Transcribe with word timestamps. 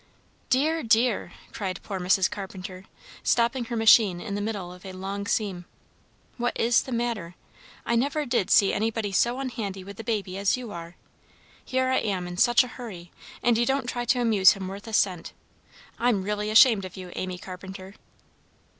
"Dear! 0.49 0.81
dear!" 0.81 1.33
cried 1.53 1.79
poor 1.83 1.99
Mrs. 1.99 2.27
Carpenter, 2.27 2.85
stopping 3.21 3.65
her 3.65 3.75
machine 3.75 4.19
in 4.19 4.33
the 4.33 4.41
middle 4.41 4.73
of 4.73 4.83
a 4.83 4.93
long 4.93 5.27
seam. 5.27 5.65
"What 6.37 6.59
is 6.59 6.81
the 6.81 6.91
matter? 6.91 7.35
I 7.85 7.95
never 7.95 8.25
did 8.25 8.49
see 8.49 8.73
anybody 8.73 9.11
so 9.11 9.39
unhandy 9.39 9.83
with 9.83 9.99
a 9.99 10.03
baby 10.03 10.39
as 10.39 10.57
you 10.57 10.71
are. 10.71 10.95
Here 11.63 11.89
I 11.89 11.97
am 11.97 12.27
in 12.27 12.37
such 12.37 12.63
a 12.63 12.67
hurry, 12.79 13.11
and 13.43 13.59
you 13.59 13.65
don't 13.67 13.85
try 13.85 14.05
to 14.05 14.19
amuse 14.19 14.53
him 14.53 14.67
worth 14.67 14.87
a 14.87 14.93
cent. 14.93 15.33
I'm 15.99 16.23
really 16.23 16.49
ashamed 16.49 16.83
of 16.83 16.97
you, 16.97 17.11
Amy 17.15 17.37
Carpenter." 17.37 17.93